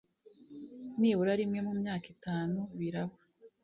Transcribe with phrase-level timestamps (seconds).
[0.99, 3.15] nibura rimwe mu myaka itanu biraba